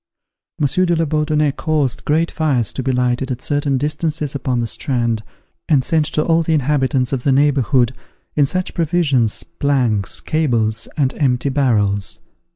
[0.57, 4.65] Monsieur de la Bourdonnais caused great fires to be lighted at certain distances upon the
[4.65, 5.21] strand,
[5.69, 7.93] and sent to all the inhabitants of the neighbourhood,
[8.35, 12.21] in search of provisions, planks, cables, and empty barrels.